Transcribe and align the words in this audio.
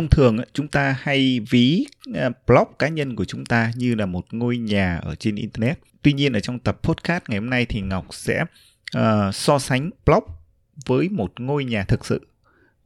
thông 0.00 0.08
thường 0.08 0.38
chúng 0.52 0.68
ta 0.68 0.96
hay 1.00 1.40
ví 1.50 1.86
à, 2.14 2.30
blog 2.46 2.64
cá 2.78 2.88
nhân 2.88 3.16
của 3.16 3.24
chúng 3.24 3.44
ta 3.44 3.72
như 3.76 3.94
là 3.94 4.06
một 4.06 4.34
ngôi 4.34 4.58
nhà 4.58 4.96
ở 5.02 5.14
trên 5.14 5.34
internet. 5.34 5.78
Tuy 6.02 6.12
nhiên 6.12 6.32
ở 6.32 6.40
trong 6.40 6.58
tập 6.58 6.78
podcast 6.82 7.22
ngày 7.28 7.38
hôm 7.38 7.50
nay 7.50 7.66
thì 7.66 7.80
ngọc 7.80 8.06
sẽ 8.10 8.44
uh, 8.98 9.34
so 9.34 9.58
sánh 9.58 9.90
blog 10.06 10.24
với 10.86 11.08
một 11.08 11.40
ngôi 11.40 11.64
nhà 11.64 11.84
thực 11.84 12.06
sự. 12.06 12.26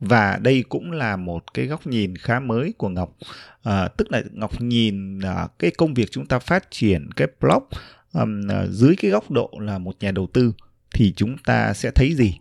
Và 0.00 0.38
đây 0.42 0.64
cũng 0.68 0.92
là 0.92 1.16
một 1.16 1.54
cái 1.54 1.66
góc 1.66 1.86
nhìn 1.86 2.16
khá 2.16 2.40
mới 2.40 2.74
của 2.78 2.88
ngọc. 2.88 3.16
À, 3.62 3.88
tức 3.88 4.12
là 4.12 4.22
ngọc 4.32 4.60
nhìn 4.60 5.20
à, 5.20 5.48
cái 5.58 5.70
công 5.70 5.94
việc 5.94 6.10
chúng 6.10 6.26
ta 6.26 6.38
phát 6.38 6.70
triển 6.70 7.10
cái 7.16 7.28
blog 7.40 7.62
um, 8.12 8.50
à, 8.50 8.66
dưới 8.66 8.96
cái 8.96 9.10
góc 9.10 9.30
độ 9.30 9.50
là 9.60 9.78
một 9.78 9.96
nhà 10.00 10.10
đầu 10.10 10.28
tư 10.32 10.52
thì 10.94 11.12
chúng 11.16 11.36
ta 11.38 11.74
sẽ 11.74 11.90
thấy 11.90 12.14
gì? 12.14 12.38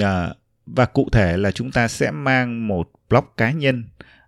À, 0.00 0.34
và 0.66 0.86
cụ 0.86 1.08
thể 1.12 1.36
là 1.36 1.50
chúng 1.50 1.70
ta 1.70 1.88
sẽ 1.88 2.10
mang 2.10 2.68
một 2.68 2.90
blog 3.08 3.24
cá 3.36 3.50
nhân 3.50 3.84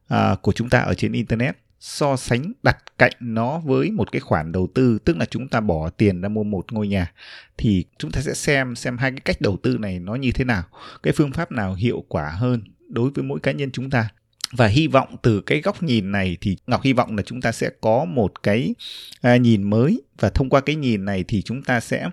à, 0.09 0.37
của 0.43 0.53
chúng 0.53 0.69
ta 0.69 0.79
ở 0.79 0.95
trên 0.95 1.13
internet 1.13 1.57
so 1.81 2.17
sánh 2.17 2.53
đặt 2.63 2.77
cạnh 2.99 3.13
nó 3.21 3.59
với 3.59 3.91
một 3.91 4.13
cái 4.13 4.21
khoản 4.21 4.53
đầu 4.53 4.69
tư 4.75 4.99
tức 5.05 5.17
là 5.17 5.25
chúng 5.25 5.49
ta 5.49 5.61
bỏ 5.61 5.91
tiền 5.91 6.21
ra 6.21 6.29
mua 6.29 6.43
một 6.43 6.73
ngôi 6.73 6.89
nhà 6.89 7.13
thì 7.59 7.85
chúng 7.99 8.11
ta 8.11 8.21
sẽ 8.21 8.35
xem 8.35 8.77
xem 8.77 8.99
hai 8.99 9.11
cái 9.11 9.21
cách 9.21 9.41
đầu 9.41 9.57
tư 9.63 9.79
này 9.79 9.99
nó 9.99 10.15
như 10.15 10.33
thế 10.33 10.45
nào 10.45 10.63
cái 11.03 11.13
phương 11.13 11.33
pháp 11.33 11.53
nào 11.53 11.75
hiệu 11.75 12.05
quả 12.09 12.31
hơn 12.31 12.63
đối 12.93 13.11
với 13.11 13.25
mỗi 13.25 13.41
cá 13.41 13.53
nhân 13.53 13.71
chúng 13.73 13.91
ta. 13.91 14.09
Và 14.53 14.67
hy 14.67 14.87
vọng 14.87 15.17
từ 15.23 15.41
cái 15.41 15.61
góc 15.61 15.83
nhìn 15.83 16.13
này 16.13 16.37
thì 16.41 16.57
ngọc 16.67 16.83
hy 16.83 16.93
vọng 16.93 17.17
là 17.17 17.23
chúng 17.23 17.41
ta 17.41 17.53
sẽ 17.53 17.71
có 17.81 18.05
một 18.05 18.43
cái 18.43 18.75
à, 19.21 19.37
nhìn 19.37 19.63
mới. 19.63 20.03
Và 20.19 20.31
thông 20.31 20.49
qua 20.49 20.61
cái 20.61 20.77
nhìn 20.77 21.05
này 21.05 21.25
thì 21.29 21.43
chúng 21.43 21.63
ta 21.63 21.81
sẽ 21.81 22.07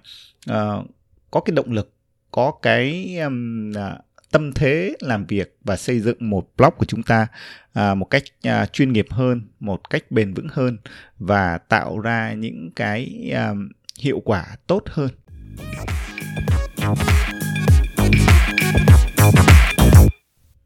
uh, 0.51 0.85
có 1.31 1.39
cái 1.45 1.55
động 1.55 1.71
lực 1.71 1.93
có 2.31 2.51
cái 2.61 3.17
um, 3.17 3.69
uh, 3.71 4.08
tâm 4.31 4.51
thế 4.53 4.95
làm 4.99 5.25
việc 5.25 5.57
và 5.63 5.77
xây 5.77 5.99
dựng 5.99 6.29
một 6.29 6.49
blog 6.57 6.73
của 6.77 6.85
chúng 6.85 7.03
ta 7.03 7.27
à, 7.73 7.95
một 7.95 8.05
cách 8.05 8.23
à, 8.43 8.65
chuyên 8.65 8.93
nghiệp 8.93 9.07
hơn 9.09 9.41
một 9.59 9.89
cách 9.89 10.11
bền 10.11 10.33
vững 10.33 10.47
hơn 10.51 10.77
và 11.17 11.57
tạo 11.57 11.99
ra 11.99 12.33
những 12.33 12.71
cái 12.75 13.31
à, 13.35 13.53
hiệu 13.99 14.21
quả 14.25 14.45
tốt 14.67 14.83
hơn. 14.85 15.09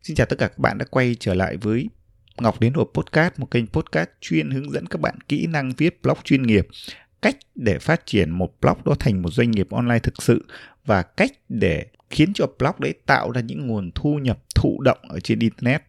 Xin 0.03 0.16
chào 0.16 0.25
tất 0.25 0.36
cả 0.39 0.47
các 0.47 0.59
bạn 0.59 0.78
đã 0.78 0.86
quay 0.91 1.16
trở 1.19 1.34
lại 1.34 1.58
với 1.58 1.89
Ngọc 2.38 2.59
đến 2.59 2.73
hộp 2.73 2.89
podcast, 2.94 3.39
một 3.39 3.52
kênh 3.52 3.67
podcast 3.67 4.09
chuyên 4.22 4.52
hướng 4.52 4.72
dẫn 4.72 4.86
các 4.86 5.02
bạn 5.02 5.16
kỹ 5.28 5.47
năng 5.47 5.72
viết 5.78 6.02
blog 6.02 6.17
chuyên 6.23 6.44
nghiệp, 6.44 6.67
cách 7.22 7.38
để 7.56 7.80
phát 7.80 8.06
triển 8.06 8.30
một 8.30 8.53
blog 8.61 8.78
đó 8.86 8.95
thành 9.00 9.22
một 9.22 9.30
doanh 9.30 9.52
nghiệp 9.52 9.67
online 9.72 10.00
thực 10.00 10.22
sự 10.22 10.45
và 10.86 11.03
cách 11.03 11.31
để 11.50 11.86
khiến 12.14 12.33
cho 12.33 12.47
blog 12.59 12.75
đấy 12.80 12.94
tạo 13.06 13.31
ra 13.31 13.42
những 13.42 13.67
nguồn 13.67 13.92
thu 13.95 14.16
nhập 14.16 14.39
thụ 14.56 14.81
động 14.81 14.97
ở 15.02 15.19
trên 15.19 15.39
internet. 15.39 15.83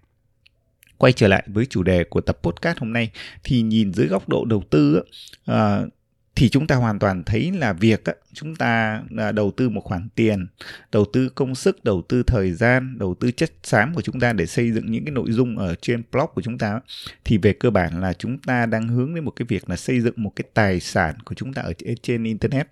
Quay 0.99 1.13
trở 1.13 1.29
lại 1.29 1.45
với 1.47 1.67
chủ 1.67 1.83
đề 1.83 2.05
của 2.05 2.21
tập 2.21 2.39
podcast 2.43 2.79
hôm 2.79 2.93
nay 2.93 3.11
thì 3.45 3.63
nhìn 3.63 3.93
dưới 3.93 4.07
góc 4.07 4.29
độ 4.29 4.45
đầu 4.45 4.63
tư 4.71 4.95
á, 4.97 5.03
ờ, 5.45 5.89
thì 6.35 6.49
chúng 6.49 6.67
ta 6.67 6.77
hoàn 6.77 6.99
toàn 6.99 7.25
thấy 7.25 7.53
là 7.53 7.73
việc 7.73 8.03
chúng 8.33 8.57
ta 8.57 9.03
à, 9.19 9.33
đầu 9.33 9.51
tư 9.51 9.69
một 9.69 9.81
khoản 9.81 10.09
tiền 10.15 10.47
đầu 10.93 11.05
tư 11.13 11.29
công 11.29 11.55
sức 11.55 11.85
đầu 11.85 12.03
tư 12.09 12.23
thời 12.23 12.53
gian 12.53 12.99
đầu 12.99 13.15
tư 13.21 13.31
chất 13.31 13.53
xám 13.63 13.95
của 13.95 14.03
chúng 14.03 14.21
ta 14.21 14.33
để 14.33 14.47
xây 14.47 14.73
dựng 14.73 14.91
những 14.91 15.05
cái 15.05 15.13
nội 15.13 15.33
dung 15.33 15.59
ở 15.59 15.75
trên 15.75 16.03
blog 16.13 16.27
của 16.35 16.43
chúng 16.43 16.59
ta 16.59 16.81
thì 17.25 17.39
về 17.39 17.53
cơ 17.53 17.71
bản 17.71 18.01
là 18.01 18.13
chúng 18.13 18.39
ta 18.39 18.67
đang 18.67 18.89
hướng 18.89 19.15
đến 19.15 19.25
một 19.25 19.31
cái 19.31 19.47
việc 19.49 19.71
là 19.71 19.77
xây 19.77 20.01
dựng 20.01 20.15
một 20.17 20.33
cái 20.37 20.45
tài 20.55 20.81
sản 20.81 21.15
của 21.25 21.35
chúng 21.35 21.53
ta 21.53 21.63
ở 21.63 21.73
trên 22.03 22.25
internet 22.25 22.69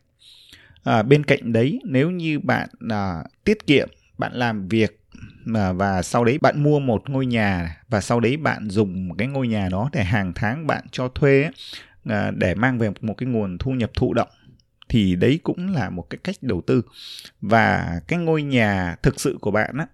à, 0.85 1.03
bên 1.03 1.25
cạnh 1.25 1.53
đấy 1.53 1.81
nếu 1.85 2.11
như 2.11 2.39
bạn 2.39 2.69
à, 2.91 3.25
tiết 3.45 3.67
kiệm 3.67 3.89
bạn 4.19 4.33
làm 4.35 4.69
việc 4.69 4.99
mà 5.45 5.73
và 5.73 6.03
sau 6.03 6.25
đấy 6.25 6.39
bạn 6.39 6.63
mua 6.63 6.79
một 6.79 7.11
ngôi 7.11 7.27
nhà 7.27 7.81
và 7.89 8.01
sau 8.01 8.21
đấy 8.21 8.37
bạn 8.37 8.71
dùng 8.71 9.17
cái 9.17 9.29
ngôi 9.29 9.49
nhà 9.49 9.69
đó 9.69 9.91
để 9.93 10.05
hàng 10.05 10.33
tháng 10.35 10.67
bạn 10.67 10.85
cho 10.91 11.09
thuê 11.09 11.51
à, 12.05 12.31
để 12.31 12.55
mang 12.55 12.79
về 12.79 12.91
một 13.01 13.15
cái 13.15 13.27
nguồn 13.27 13.59
thu 13.59 13.71
nhập 13.71 13.91
thụ 13.95 14.15
động 14.15 14.29
thì 14.93 15.17
đấy 15.17 15.41
cũng 15.43 15.73
là 15.73 15.91
một 15.91 16.11
cái 16.11 16.19
cách 16.25 16.37
đầu 16.41 16.63
tư. 16.67 16.83
Và 17.41 18.01
cái 18.09 18.19
ngôi 18.19 18.43
nhà 18.43 18.97
thực 19.03 19.21
sự 19.21 19.39
của 19.41 19.51
bạn 19.51 19.77
á 19.79 19.87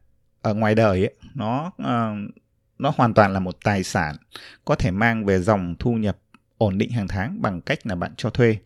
ở 0.43 0.55
ngoài 0.55 0.75
đời 0.75 1.01
ấy, 1.01 1.15
nó 1.35 1.67
uh, 1.67 2.35
nó 2.79 2.93
hoàn 2.97 3.15
toàn 3.15 3.33
là 3.33 3.41
một 3.41 3.57
tài 3.65 3.85
sản 3.85 4.17
có 4.65 4.75
thể 4.75 4.91
mang 4.91 5.25
về 5.25 5.39
dòng 5.39 5.75
thu 5.79 5.93
nhập 5.93 6.19
ổn 6.59 6.79
định 6.79 6.91
hàng 6.91 7.09
tháng 7.09 7.43
bằng 7.43 7.61
cách 7.61 7.87
là 7.87 7.95
bạn 7.95 8.13
cho 8.17 8.31
thuê. 8.31 8.57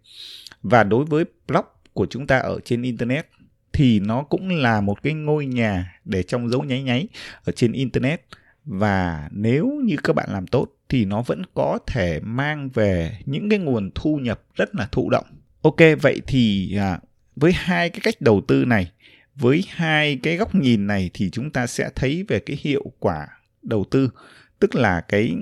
Và 0.63 0.85
đối 0.85 1.05
với 1.05 1.25
block 1.49 1.82
của 1.93 2.07
chúng 2.11 2.27
ta 2.27 2.39
ở 2.39 2.61
trên 2.65 2.83
internet 2.83 3.27
thì 3.73 4.01
nó 4.01 4.23
cũng 4.23 4.49
là 4.49 4.81
một 4.81 5.03
cái 5.03 5.13
ngôi 5.13 5.47
nhà 5.47 6.01
để 6.05 6.23
trong 6.23 6.49
dấu 6.49 6.63
nháy 6.63 6.83
nháy 6.83 7.09
ở 7.45 7.53
trên 7.53 7.73
internet 7.73 8.23
và 8.65 9.29
nếu 9.33 9.81
như 9.85 9.97
các 10.05 10.13
bạn 10.17 10.29
làm 10.33 10.47
tốt 10.47 10.69
thì 10.89 11.05
nó 11.05 11.23
vẫn 11.23 11.43
có 11.55 11.79
thể 11.87 12.21
mang 12.21 12.69
về 12.69 13.19
những 13.27 13.49
cái 13.49 13.59
nguồn 13.59 13.91
thu 13.95 14.17
nhập 14.17 14.43
rất 14.55 14.75
là 14.75 14.89
thụ 14.93 15.11
động. 15.11 15.25
Ok, 15.63 15.77
vậy 16.01 16.21
thì 16.27 16.77
à, 16.77 16.99
với 17.37 17.53
hai 17.53 17.91
cái 17.91 18.01
cách 18.03 18.21
đầu 18.21 18.41
tư 18.49 18.65
này, 18.65 18.91
với 19.35 19.65
hai 19.69 20.19
cái 20.23 20.37
góc 20.37 20.55
nhìn 20.55 20.87
này 20.87 21.11
thì 21.15 21.31
chúng 21.31 21.51
ta 21.51 21.67
sẽ 21.67 21.91
thấy 21.95 22.25
về 22.29 22.41
cái 22.41 22.59
hiệu 22.61 22.93
quả 22.99 23.27
đầu 23.63 23.85
tư, 23.91 24.11
tức 24.59 24.75
là 24.75 25.01
cái 25.01 25.35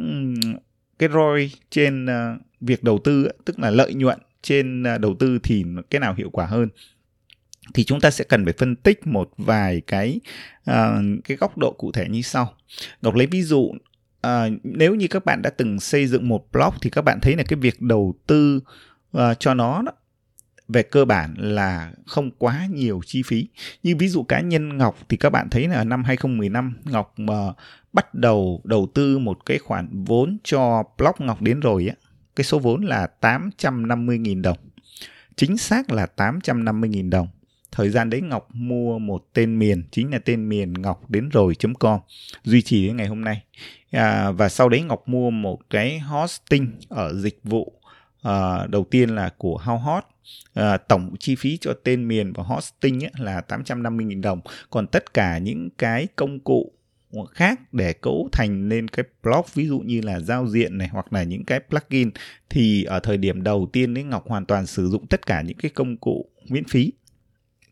cái 0.99 1.09
ROI 1.09 1.51
trên 1.71 2.05
uh, 2.05 2.41
việc 2.61 2.85
đầu 2.85 2.99
tư, 3.05 3.29
tức 3.45 3.59
là 3.59 3.71
lợi 3.71 3.95
nhuận 3.95 4.19
trên 4.43 4.83
à, 4.83 4.99
đầu 4.99 5.15
tư 5.15 5.39
thì 5.43 5.65
cái 5.91 6.01
nào 6.01 6.15
hiệu 6.15 6.31
quả 6.31 6.47
hơn 6.47 6.69
thì 7.75 7.85
chúng 7.85 8.01
ta 8.01 8.11
sẽ 8.11 8.25
cần 8.25 8.45
phải 8.45 8.55
phân 8.59 8.77
tích 8.77 9.07
một 9.07 9.31
vài 9.37 9.81
cái 9.87 10.21
uh, 10.71 10.75
cái 11.25 11.37
góc 11.37 11.59
độ 11.59 11.73
cụ 11.79 11.93
thể 11.93 12.09
như 12.09 12.23
sau. 12.23 12.55
Ngọc 13.03 13.15
lấy 13.15 13.27
ví 13.27 13.43
dụ 13.43 13.59
uh, 14.27 14.53
nếu 14.63 14.95
như 14.95 15.07
các 15.09 15.25
bạn 15.25 15.43
đã 15.43 15.51
từng 15.51 15.81
xây 15.81 16.07
dựng 16.07 16.29
một 16.29 16.53
blog 16.53 16.75
thì 16.81 16.91
các 16.91 17.03
bạn 17.03 17.19
thấy 17.23 17.37
là 17.37 17.43
cái 17.43 17.59
việc 17.59 17.83
đầu 17.83 18.15
tư 18.27 18.61
uh, 19.17 19.23
cho 19.39 19.55
nó 19.55 19.83
đó, 19.83 19.93
về 20.69 20.83
cơ 20.83 21.05
bản 21.05 21.35
là 21.39 21.93
không 22.07 22.31
quá 22.39 22.67
nhiều 22.71 23.01
chi 23.07 23.23
phí. 23.27 23.49
Như 23.83 23.97
ví 23.97 24.09
dụ 24.09 24.23
cá 24.23 24.41
nhân 24.41 24.77
Ngọc 24.77 24.99
thì 25.09 25.17
các 25.17 25.31
bạn 25.31 25.49
thấy 25.51 25.69
là 25.69 25.85
năm 25.85 26.05
2015 26.05 26.77
Ngọc 26.85 27.15
mà 27.17 27.53
bắt 27.93 28.15
đầu 28.15 28.61
đầu 28.65 28.89
tư 28.95 29.19
một 29.19 29.47
cái 29.47 29.59
khoản 29.59 30.05
vốn 30.05 30.39
cho 30.45 30.83
blog 30.99 31.15
Ngọc 31.19 31.43
đến 31.43 31.61
rồi 31.61 31.87
á, 31.87 31.95
cái 32.37 32.45
số 32.45 32.59
vốn 32.59 32.83
là 32.83 33.09
850.000 33.21 34.43
đồng. 34.43 34.59
Chính 35.37 35.57
xác 35.57 35.91
là 35.91 36.07
850.000 36.17 37.11
đồng. 37.11 37.29
Thời 37.73 37.89
gian 37.89 38.11
đấy 38.11 38.21
Ngọc 38.21 38.49
mua 38.53 38.99
một 38.99 39.25
tên 39.33 39.59
miền 39.59 39.83
chính 39.91 40.11
là 40.13 40.19
tên 40.19 40.49
miền 40.49 40.73
ngọc 40.73 41.11
đến 41.11 41.29
rồi.com 41.29 42.01
duy 42.45 42.63
trì 42.63 42.87
đến 42.87 42.97
ngày 42.97 43.07
hôm 43.07 43.21
nay. 43.21 43.43
À, 43.91 44.31
và 44.31 44.49
sau 44.49 44.69
đấy 44.69 44.83
Ngọc 44.83 45.09
mua 45.09 45.31
một 45.31 45.59
cái 45.71 45.99
hosting 45.99 46.71
ở 46.89 47.15
dịch 47.15 47.41
vụ 47.45 47.73
à, 48.23 48.67
đầu 48.67 48.85
tiên 48.91 49.11
là 49.11 49.31
của 49.39 49.61
How 49.65 49.79
Hot. 49.79 50.05
À, 50.55 50.77
tổng 50.77 51.15
chi 51.19 51.35
phí 51.35 51.59
cho 51.61 51.73
tên 51.85 52.09
miền 52.09 52.33
và 52.33 52.43
hosting 52.43 53.05
ấy 53.05 53.11
là 53.19 53.43
850.000 53.49 54.23
đồng. 54.23 54.41
Còn 54.71 54.87
tất 54.87 55.15
cả 55.15 55.39
những 55.39 55.71
cái 55.79 56.07
công 56.17 56.41
cụ 56.41 56.73
khác 57.35 57.61
để 57.73 57.93
cấu 57.93 58.29
thành 58.33 58.69
lên 58.69 58.89
cái 58.89 59.05
blog 59.23 59.45
ví 59.55 59.67
dụ 59.67 59.81
như 59.81 60.01
là 60.01 60.21
giao 60.21 60.49
diện 60.49 60.79
này 60.79 60.89
hoặc 60.89 61.13
là 61.13 61.23
những 61.23 61.45
cái 61.45 61.61
plugin 61.69 62.11
thì 62.51 62.85
ở 62.85 63.01
thời 63.01 63.17
điểm 63.17 63.43
đầu 63.43 63.69
tiên 63.73 63.95
đấy 63.95 64.05
Ngọc 64.05 64.29
hoàn 64.29 64.47
toàn 64.47 64.67
sử 64.67 64.89
dụng 64.89 65.07
tất 65.07 65.27
cả 65.27 65.43
những 65.43 65.57
cái 65.57 65.71
công 65.71 65.97
cụ 65.97 66.31
miễn 66.49 66.65
phí. 66.65 66.93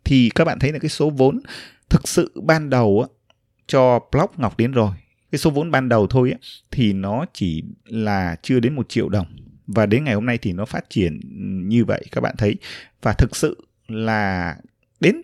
Thì 0.04 0.30
các 0.34 0.44
bạn 0.44 0.58
thấy 0.58 0.72
là 0.72 0.78
cái 0.78 0.88
số 0.88 1.10
vốn 1.10 1.40
thực 1.88 2.08
sự 2.08 2.32
ban 2.44 2.70
đầu 2.70 3.06
á, 3.08 3.08
cho 3.66 4.00
blog 4.12 4.30
Ngọc 4.36 4.58
đến 4.58 4.72
rồi. 4.72 4.90
Cái 5.32 5.38
số 5.38 5.50
vốn 5.50 5.70
ban 5.70 5.88
đầu 5.88 6.06
thôi 6.06 6.30
á, 6.30 6.38
thì 6.70 6.92
nó 6.92 7.26
chỉ 7.32 7.64
là 7.84 8.36
chưa 8.42 8.60
đến 8.60 8.74
một 8.74 8.88
triệu 8.88 9.08
đồng. 9.08 9.26
Và 9.66 9.86
đến 9.86 10.04
ngày 10.04 10.14
hôm 10.14 10.26
nay 10.26 10.38
thì 10.38 10.52
nó 10.52 10.64
phát 10.64 10.90
triển 10.90 11.20
như 11.68 11.84
vậy 11.84 12.04
các 12.12 12.20
bạn 12.20 12.34
thấy. 12.38 12.56
Và 13.02 13.12
thực 13.12 13.36
sự 13.36 13.68
là 13.88 14.56
đến 15.00 15.22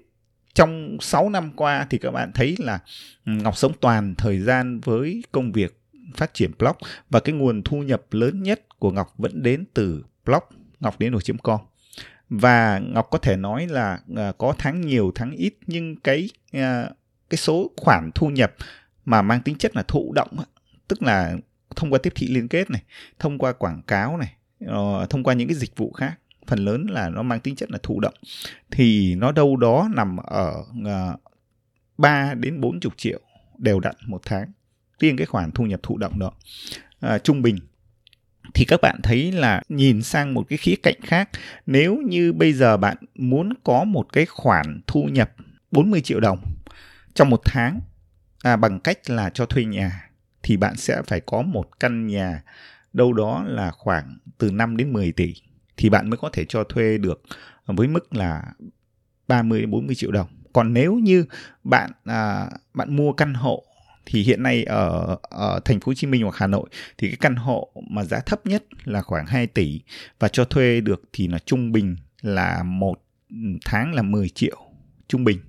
trong 0.54 0.97
6 1.00 1.31
năm 1.31 1.53
qua 1.56 1.87
thì 1.91 1.98
các 1.98 2.10
bạn 2.10 2.31
thấy 2.34 2.56
là 2.59 2.78
ừ, 3.26 3.32
Ngọc 3.32 3.56
sống 3.56 3.72
toàn 3.81 4.15
thời 4.15 4.38
gian 4.41 4.81
với 4.81 5.22
công 5.32 5.53
việc 5.53 5.81
phát 6.15 6.34
triển 6.34 6.50
blog 6.59 6.76
và 7.10 7.21
cái 7.21 7.34
nguồn 7.34 7.62
thu 7.62 7.83
nhập 7.83 8.03
lớn 8.10 8.42
nhất 8.42 8.78
của 8.78 8.91
Ngọc 8.91 9.15
vẫn 9.18 9.42
đến 9.42 9.65
từ 9.74 10.04
blog 10.24 10.42
ngọc 10.80 10.98
đến 10.98 11.15
com. 11.42 11.60
Và 12.28 12.78
ngọc 12.78 13.09
có 13.10 13.18
thể 13.18 13.36
nói 13.36 13.66
là 13.66 14.01
uh, 14.12 14.39
có 14.39 14.54
tháng 14.59 14.80
nhiều 14.80 15.12
tháng 15.15 15.30
ít 15.30 15.54
nhưng 15.66 15.97
cái 15.97 16.28
uh, 16.56 16.60
cái 17.30 17.39
số 17.39 17.71
khoản 17.77 18.10
thu 18.15 18.28
nhập 18.28 18.54
mà 19.04 19.22
mang 19.22 19.41
tính 19.41 19.59
chất 19.59 19.77
là 19.77 19.83
thụ 19.83 20.12
động 20.12 20.36
tức 20.89 21.03
là 21.03 21.36
thông 21.77 21.91
qua 21.91 21.98
tiếp 22.03 22.12
thị 22.16 22.28
liên 22.28 22.48
kết 22.48 22.71
này 22.71 22.83
thông 23.18 23.39
qua 23.39 23.53
quảng 23.53 23.83
cáo 23.86 24.16
này 24.16 24.34
uh, 24.65 25.10
thông 25.10 25.22
qua 25.24 25.34
những 25.34 25.48
cái 25.48 25.54
dịch 25.54 25.77
vụ 25.77 25.92
khác 25.92 26.18
phần 26.46 26.58
lớn 26.58 26.86
là 26.91 27.08
nó 27.08 27.22
mang 27.22 27.41
tính 27.41 27.56
chất 27.56 27.70
là 27.70 27.78
thụ 27.82 28.00
động. 28.00 28.14
Thì 28.70 29.14
nó 29.14 29.32
đâu 29.32 29.56
đó 29.56 29.88
nằm 29.94 30.16
ở 30.16 30.64
à, 30.86 31.12
uh, 31.12 31.20
3 31.98 32.34
đến 32.34 32.60
40 32.60 32.92
triệu 32.96 33.20
đều 33.58 33.80
đặn 33.80 33.94
một 34.06 34.22
tháng 34.24 34.52
riêng 34.98 35.16
cái 35.16 35.26
khoản 35.26 35.50
thu 35.52 35.64
nhập 35.64 35.80
thụ 35.82 35.98
động 35.98 36.18
đó. 36.18 36.32
Uh, 37.06 37.24
trung 37.24 37.42
bình. 37.42 37.58
Thì 38.54 38.64
các 38.64 38.80
bạn 38.82 39.00
thấy 39.02 39.32
là 39.32 39.62
nhìn 39.68 40.02
sang 40.02 40.34
một 40.34 40.46
cái 40.48 40.58
khía 40.58 40.74
cạnh 40.82 41.00
khác 41.02 41.30
nếu 41.66 41.96
như 41.96 42.32
bây 42.32 42.52
giờ 42.52 42.76
bạn 42.76 42.96
muốn 43.14 43.52
có 43.64 43.84
một 43.84 44.12
cái 44.12 44.26
khoản 44.26 44.80
thu 44.86 45.04
nhập 45.04 45.32
40 45.70 46.00
triệu 46.00 46.20
đồng 46.20 46.38
trong 47.14 47.30
một 47.30 47.41
tháng 47.44 47.80
à, 48.42 48.56
bằng 48.56 48.80
cách 48.80 49.10
là 49.10 49.30
cho 49.30 49.46
thuê 49.46 49.64
nhà 49.64 50.10
thì 50.42 50.56
bạn 50.56 50.76
sẽ 50.76 51.02
phải 51.06 51.20
có 51.20 51.42
một 51.42 51.80
căn 51.80 52.06
nhà 52.06 52.42
đâu 52.92 53.12
đó 53.12 53.44
là 53.46 53.70
khoảng 53.70 54.18
từ 54.38 54.50
5 54.50 54.76
đến 54.76 54.92
10 54.92 55.12
tỷ 55.12 55.34
thì 55.76 55.88
bạn 55.91 56.10
mới 56.10 56.16
có 56.16 56.30
thể 56.32 56.44
cho 56.48 56.65
thuê 56.65 56.98
được 56.98 57.22
với 57.66 57.88
mức 57.88 58.15
là 58.15 58.42
30 59.28 59.60
đến 59.60 59.71
40 59.71 59.94
triệu 59.94 60.12
đồng. 60.12 60.26
Còn 60.53 60.72
nếu 60.72 60.94
như 60.94 61.24
bạn 61.65 61.91
à, 62.04 62.50
bạn 62.74 62.97
mua 62.97 63.12
căn 63.12 63.34
hộ 63.34 63.65
thì 64.06 64.22
hiện 64.22 64.42
nay 64.42 64.65
ở 64.65 65.16
ở 65.22 65.60
thành 65.65 65.80
phố 65.80 65.91
Hồ 65.91 65.94
Chí 65.94 66.06
Minh 66.06 66.22
hoặc 66.22 66.36
Hà 66.36 66.47
Nội 66.47 66.68
thì 66.98 67.09
cái 67.09 67.16
căn 67.21 67.36
hộ 67.36 67.72
mà 67.91 68.04
giá 68.04 68.21
thấp 68.21 68.47
nhất 68.47 68.65
là 68.84 69.03
khoảng 69.03 69.26
2 69.26 69.47
tỷ 69.47 69.80
và 70.18 70.28
cho 70.28 70.44
thuê 70.44 70.80
được 70.80 71.03
thì 71.12 71.28
là 71.28 71.38
trung 71.38 71.72
bình 71.72 71.97
là 72.22 72.62
một 72.62 73.00
tháng 73.65 73.94
là 73.94 74.03
10 74.03 74.28
triệu 74.28 74.56
trung 75.09 75.24
bình. 75.24 75.41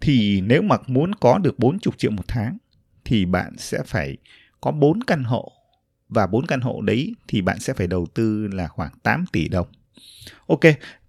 Thì 0.00 0.40
nếu 0.40 0.62
mà 0.62 0.76
muốn 0.86 1.14
có 1.14 1.38
được 1.38 1.58
40 1.58 1.78
triệu 1.96 2.10
một 2.10 2.28
tháng 2.28 2.58
thì 3.04 3.24
bạn 3.24 3.52
sẽ 3.58 3.78
phải 3.86 4.16
có 4.60 4.70
4 4.70 5.02
căn 5.02 5.24
hộ 5.24 5.52
và 6.14 6.26
4 6.26 6.46
căn 6.46 6.60
hộ 6.60 6.80
đấy 6.80 7.14
thì 7.28 7.40
bạn 7.40 7.60
sẽ 7.60 7.72
phải 7.72 7.86
đầu 7.86 8.06
tư 8.14 8.48
là 8.52 8.68
khoảng 8.68 8.92
8 9.02 9.24
tỷ 9.32 9.48
đồng. 9.48 9.66
Ok, 10.46 10.60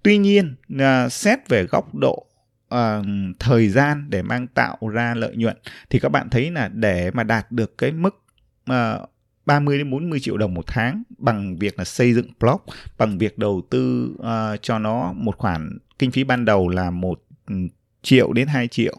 tuy 0.03 0.17
nhiên 0.17 0.55
à, 0.79 1.09
xét 1.09 1.39
về 1.49 1.63
góc 1.63 1.95
độ 1.95 2.25
à, 2.69 3.01
thời 3.39 3.69
gian 3.69 4.09
để 4.09 4.21
mang 4.21 4.47
tạo 4.47 4.77
ra 4.93 5.13
lợi 5.15 5.35
nhuận 5.35 5.57
thì 5.89 5.99
các 5.99 6.09
bạn 6.09 6.29
thấy 6.29 6.51
là 6.51 6.67
để 6.67 7.11
mà 7.11 7.23
đạt 7.23 7.51
được 7.51 7.77
cái 7.77 7.91
mức 7.91 8.23
à, 8.65 8.99
30 9.45 9.77
đến 9.77 9.91
40 9.91 10.19
triệu 10.19 10.37
đồng 10.37 10.53
một 10.53 10.63
tháng 10.67 11.03
bằng 11.17 11.57
việc 11.57 11.79
là 11.79 11.85
xây 11.85 12.13
dựng 12.13 12.27
blog, 12.39 12.61
bằng 12.97 13.17
việc 13.17 13.37
đầu 13.37 13.61
tư 13.69 14.13
uh, 14.19 14.61
cho 14.61 14.79
nó 14.79 15.13
một 15.13 15.37
khoản 15.37 15.77
kinh 15.99 16.11
phí 16.11 16.23
ban 16.23 16.45
đầu 16.45 16.69
là 16.69 16.91
một 16.91 17.23
ừ, 17.47 17.55
triệu 18.01 18.33
đến 18.33 18.47
2 18.47 18.67
triệu 18.67 18.97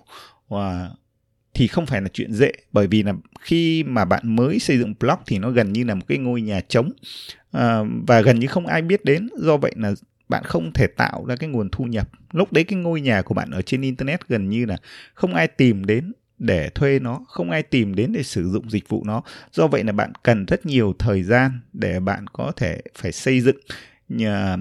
và 0.49 0.91
thì 1.55 1.67
không 1.67 1.87
phải 1.87 2.03
là 2.03 2.09
chuyện 2.13 2.33
dễ 2.33 2.53
bởi 2.73 2.87
vì 2.87 3.03
là 3.03 3.13
khi 3.41 3.85
mà 3.85 4.05
bạn 4.05 4.37
mới 4.37 4.59
xây 4.59 4.79
dựng 4.79 4.95
blog 5.01 5.19
thì 5.27 5.39
nó 5.39 5.51
gần 5.51 5.73
như 5.73 5.85
là 5.85 5.95
một 5.95 6.05
cái 6.09 6.19
ngôi 6.19 6.43
nhà 6.43 6.61
trống. 6.61 6.91
À, 7.53 7.79
và 8.07 8.21
gần 8.21 8.41
như 8.41 8.47
không 8.47 8.67
ai 8.67 8.83
biết 8.83 9.05
đến 9.05 9.29
do 9.39 9.57
vậy 9.57 9.73
là 9.77 9.95
bạn 10.29 10.45
không 10.45 10.73
thể 10.73 10.87
tạo 10.87 11.25
ra 11.29 11.37
cái 11.37 11.49
nguồn 11.49 11.69
thu 11.71 11.85
nhập. 11.85 12.09
Lúc 12.33 12.53
đấy 12.53 12.65
cái 12.65 12.79
ngôi 12.79 13.01
nhà 13.01 13.23
của 13.23 13.35
bạn 13.35 13.51
ở 13.51 13.63
trên 13.63 13.83
internet 13.83 14.29
gần 14.29 14.49
như 14.49 14.65
là 14.65 14.77
không 15.15 15.35
ai 15.35 15.49
tìm 15.49 15.85
đến 15.85 16.13
để 16.39 16.69
thuê 16.69 16.99
nó 16.99 17.21
không 17.29 17.51
ai 17.51 17.63
tìm 17.63 17.95
đến 17.95 18.13
để 18.13 18.23
sử 18.23 18.51
dụng 18.51 18.71
dịch 18.71 18.89
vụ 18.89 19.05
nó. 19.05 19.23
Do 19.53 19.67
vậy 19.67 19.85
là 19.85 19.93
bạn 19.93 20.13
cần 20.23 20.45
rất 20.45 20.67
nhiều 20.67 20.95
thời 20.99 21.23
gian 21.23 21.61
để 21.73 22.01
bạn 22.01 22.27
có 22.27 22.53
thể 22.57 22.81
phải 22.99 23.13
xây 23.13 23.41
dựng 23.41 23.57
nhà, 24.09 24.57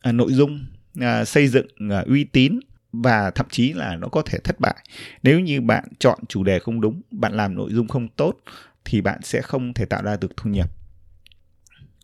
à, 0.00 0.12
nội 0.12 0.32
dung 0.32 0.66
à, 1.00 1.24
xây 1.24 1.48
dựng 1.48 1.66
à, 1.90 2.04
uy 2.06 2.24
tín 2.24 2.60
và 2.92 3.30
thậm 3.30 3.46
chí 3.50 3.72
là 3.72 3.96
nó 3.96 4.08
có 4.08 4.22
thể 4.22 4.38
thất 4.44 4.60
bại. 4.60 4.76
Nếu 5.22 5.40
như 5.40 5.60
bạn 5.60 5.84
chọn 5.98 6.18
chủ 6.28 6.44
đề 6.44 6.58
không 6.58 6.80
đúng 6.80 7.02
bạn 7.10 7.32
làm 7.32 7.54
nội 7.54 7.72
dung 7.72 7.88
không 7.88 8.08
tốt 8.08 8.34
thì 8.84 9.00
bạn 9.00 9.20
sẽ 9.22 9.42
không 9.42 9.74
thể 9.74 9.84
tạo 9.84 10.02
ra 10.02 10.16
được 10.16 10.36
thu 10.36 10.50
nhập. 10.50 10.70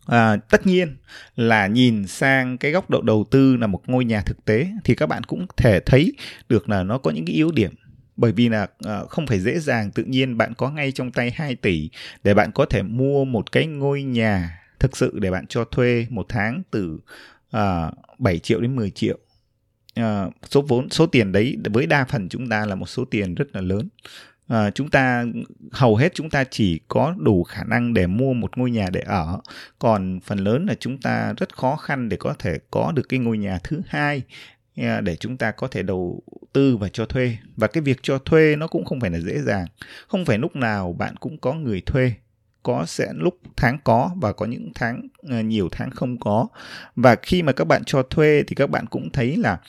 À, 0.05 0.35
tất 0.35 0.67
nhiên 0.67 0.97
là 1.35 1.67
nhìn 1.67 2.07
sang 2.07 2.57
cái 2.57 2.71
góc 2.71 2.89
độ 2.89 3.01
đầu 3.01 3.25
tư 3.31 3.55
là 3.55 3.67
một 3.67 3.81
ngôi 3.87 4.05
nhà 4.05 4.21
thực 4.21 4.45
tế 4.45 4.67
thì 4.83 4.95
các 4.95 5.05
bạn 5.09 5.23
cũng 5.23 5.45
thể 5.57 5.79
thấy 5.79 6.13
được 6.49 6.69
là 6.69 6.83
nó 6.83 6.97
có 6.97 7.11
những 7.11 7.25
cái 7.25 7.35
yếu 7.35 7.51
điểm. 7.51 7.71
Bởi 8.15 8.31
vì 8.31 8.49
là 8.49 8.63
uh, 8.63 9.09
không 9.09 9.27
phải 9.27 9.39
dễ 9.39 9.59
dàng 9.59 9.91
tự 9.91 10.03
nhiên 10.03 10.37
bạn 10.37 10.53
có 10.53 10.69
ngay 10.69 10.91
trong 10.91 11.11
tay 11.11 11.31
2 11.35 11.55
tỷ 11.55 11.89
để 12.23 12.33
bạn 12.33 12.51
có 12.51 12.65
thể 12.65 12.81
mua 12.81 13.25
một 13.25 13.51
cái 13.51 13.65
ngôi 13.65 14.03
nhà 14.03 14.61
thực 14.79 14.97
sự 14.97 15.19
để 15.19 15.31
bạn 15.31 15.47
cho 15.47 15.63
thuê 15.63 16.07
một 16.09 16.25
tháng 16.29 16.61
từ 16.71 16.99
à, 17.51 17.87
uh, 17.87 18.19
7 18.19 18.39
triệu 18.39 18.61
đến 18.61 18.75
10 18.75 18.89
triệu 18.91 19.17
uh, 19.99 20.33
số 20.49 20.61
vốn 20.61 20.89
số 20.89 21.05
tiền 21.05 21.31
đấy 21.31 21.57
với 21.73 21.87
đa 21.87 22.05
phần 22.05 22.29
chúng 22.29 22.49
ta 22.49 22.65
là 22.65 22.75
một 22.75 22.89
số 22.89 23.05
tiền 23.05 23.35
rất 23.35 23.55
là 23.55 23.61
lớn. 23.61 23.89
À, 24.49 24.71
chúng 24.71 24.89
ta 24.89 25.25
hầu 25.71 25.95
hết 25.95 26.13
chúng 26.13 26.29
ta 26.29 26.43
chỉ 26.43 26.79
có 26.87 27.15
đủ 27.17 27.43
khả 27.43 27.63
năng 27.63 27.93
để 27.93 28.07
mua 28.07 28.33
một 28.33 28.57
ngôi 28.57 28.71
nhà 28.71 28.87
để 28.91 29.01
ở. 29.01 29.39
Còn 29.79 30.19
phần 30.23 30.39
lớn 30.39 30.65
là 30.65 30.75
chúng 30.79 30.97
ta 30.97 31.33
rất 31.37 31.55
khó 31.55 31.75
khăn 31.75 32.09
để 32.09 32.17
có 32.17 32.33
thể 32.39 32.59
có 32.71 32.91
được 32.95 33.09
cái 33.09 33.19
ngôi 33.19 33.37
nhà 33.37 33.59
thứ 33.63 33.81
hai 33.87 34.21
ờ, 34.77 35.01
để 35.01 35.15
chúng 35.15 35.37
ta 35.37 35.51
có 35.51 35.67
thể 35.67 35.83
đầu 35.83 36.23
tư 36.53 36.77
và 36.77 36.89
cho 36.89 37.05
thuê. 37.05 37.37
Và 37.55 37.67
cái 37.67 37.81
việc 37.81 37.99
cho 38.01 38.19
thuê 38.19 38.55
nó 38.55 38.67
cũng 38.67 38.85
không 38.85 38.99
phải 38.99 39.09
là 39.09 39.19
dễ 39.19 39.41
dàng. 39.41 39.67
Không 40.07 40.25
phải 40.25 40.37
lúc 40.37 40.55
nào 40.55 40.93
bạn 40.93 41.15
cũng 41.15 41.37
có 41.37 41.53
người 41.53 41.81
thuê 41.81 42.13
có 42.63 42.85
sẽ 42.85 43.07
lúc 43.15 43.39
tháng 43.55 43.77
có 43.83 44.11
và 44.15 44.33
có 44.33 44.45
những 44.45 44.71
tháng 44.75 45.07
ờ, 45.29 45.41
nhiều 45.41 45.69
tháng 45.71 45.91
không 45.91 46.19
có. 46.19 46.47
Và 46.95 47.15
khi 47.21 47.43
mà 47.43 47.51
các 47.51 47.65
bạn 47.65 47.83
cho 47.85 48.03
thuê 48.03 48.43
thì 48.47 48.55
các 48.55 48.69
bạn 48.69 48.85
cũng 48.85 49.09
thấy 49.11 49.37
là 49.37 49.59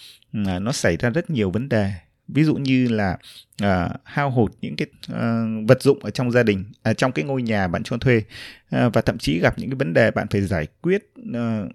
à, 0.46 0.58
nó 0.58 0.72
xảy 0.72 0.96
ra 0.96 1.10
rất 1.10 1.30
nhiều 1.30 1.50
vấn 1.50 1.68
đề. 1.68 1.92
Ví 2.28 2.44
dụ 2.44 2.54
như 2.54 2.88
là 2.88 3.18
uh, 3.62 3.92
hao 4.04 4.30
hụt 4.30 4.52
những 4.60 4.76
cái 4.76 4.86
uh, 5.12 5.68
vật 5.68 5.82
dụng 5.82 5.98
ở 6.04 6.10
trong 6.10 6.30
gia 6.30 6.42
đình 6.42 6.64
uh, 6.90 6.98
trong 6.98 7.12
cái 7.12 7.24
ngôi 7.24 7.42
nhà 7.42 7.68
bạn 7.68 7.82
cho 7.82 7.96
thuê 7.96 8.16
uh, 8.16 8.94
và 8.94 9.00
thậm 9.00 9.18
chí 9.18 9.40
gặp 9.40 9.58
những 9.58 9.70
cái 9.70 9.76
vấn 9.76 9.92
đề 9.92 10.10
bạn 10.10 10.26
phải 10.30 10.40
giải 10.40 10.66
quyết 10.82 11.12
uh, 11.20 11.72